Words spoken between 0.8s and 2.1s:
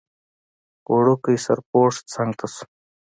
وړوکی سرپوښ